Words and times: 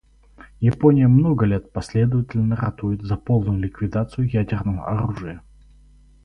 Япония 0.61 1.07
много 1.07 1.45
лет 1.45 1.71
последовательно 1.71 2.55
ратует 2.55 3.03
за 3.03 3.17
полную 3.17 3.59
ликвидацию 3.59 4.27
ядерного 4.27 4.87
оружия. 4.87 5.43